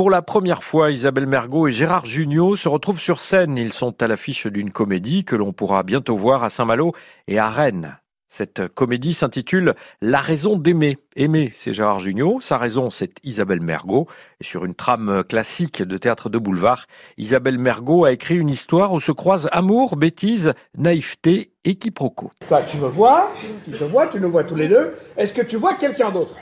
[0.00, 3.58] Pour la première fois, Isabelle Mergot et Gérard Jugnot se retrouvent sur scène.
[3.58, 6.94] Ils sont à l'affiche d'une comédie que l'on pourra bientôt voir à Saint-Malo
[7.28, 7.98] et à Rennes.
[8.26, 10.96] Cette comédie s'intitule La raison d'aimer.
[11.16, 12.40] Aimer, c'est Gérard Jugnot.
[12.40, 14.06] Sa raison, c'est Isabelle Mergot.
[14.40, 16.86] Et sur une trame classique de théâtre de boulevard,
[17.18, 22.30] Isabelle Mergot a écrit une histoire où se croisent amour, bêtise, naïveté et quiproquo.
[22.48, 23.30] Toi, tu me vois,
[23.66, 24.94] tu te vois, tu nous vois tous les deux.
[25.18, 26.36] Est-ce que tu vois quelqu'un d'autre?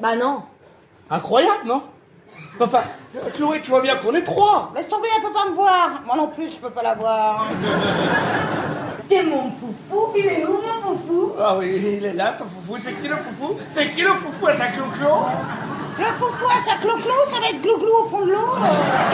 [0.00, 0.44] Bah non.
[1.10, 1.82] Incroyable, non?
[2.60, 2.82] Enfin,
[3.34, 4.72] Chloé, tu vois bien qu'on est trois.
[4.74, 6.02] Laisse tomber, elle peut pas me voir.
[6.06, 7.46] Moi non plus, je peux pas la voir.
[9.08, 11.32] T'es mon foufou, il est où mon foufou?
[11.38, 12.78] Ah oui, il est là, ton foufou.
[12.78, 13.56] C'est qui le foufou?
[13.70, 15.26] C'est qui le foufou à sa clo-clo?
[15.98, 18.31] Le foufou à sa clo-clo, ça va être glouglou au fond de l'eau.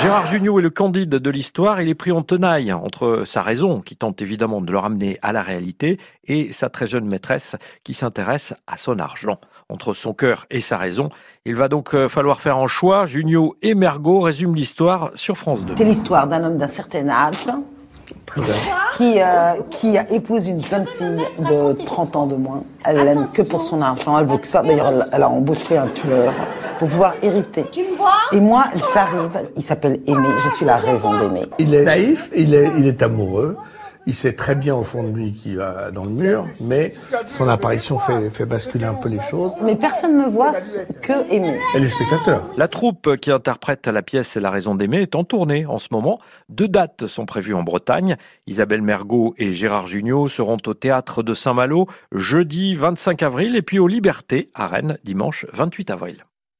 [0.00, 1.80] Gérard Jugnot est le candide de l'histoire.
[1.80, 5.32] Il est pris en tenaille entre sa raison, qui tente évidemment de le ramener à
[5.32, 9.38] la réalité, et sa très jeune maîtresse, qui s'intéresse à son argent.
[9.68, 11.10] Entre son cœur et sa raison,
[11.44, 13.06] il va donc euh, falloir faire un choix.
[13.06, 15.74] Jugnot et Mergot résument l'histoire sur France 2.
[15.76, 17.48] C'est l'histoire d'un homme d'un certain âge
[18.96, 22.62] qui, euh, qui épouse une jeune fille de 30 ans de moins.
[22.84, 24.62] Elle l'aime que pour son argent, elle veut que ça.
[24.62, 26.32] D'ailleurs, elle, elle a embauché un tueur
[26.78, 27.66] pour pouvoir hériter.
[27.70, 28.18] Tu me vois?
[28.32, 31.46] Et moi, j'arrive, il s'appelle Aimé, je suis la raison d'aimer.
[31.58, 33.56] Il est naïf, il est, il est amoureux.
[34.06, 36.94] Il sait très bien au fond de lui qu'il va dans le mur, mais
[37.26, 39.52] son apparition fait, fait basculer un peu les choses.
[39.60, 40.52] Mais personne ne voit
[41.02, 41.58] que Aimé.
[41.74, 42.46] Et les spectateurs.
[42.56, 46.20] La troupe qui interprète la pièce La raison d'aimer est en tournée en ce moment.
[46.48, 48.16] Deux dates sont prévues en Bretagne.
[48.46, 53.78] Isabelle Mergot et Gérard Jugnot seront au théâtre de Saint-Malo jeudi 25 avril et puis
[53.78, 56.24] aux Libertés à Rennes dimanche 28 avril.